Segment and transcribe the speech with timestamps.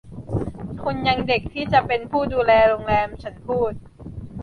[0.83, 3.71] คุณยังเด็กที่จะเป็นผู้ดูแลโรงแรม” ฉันพูด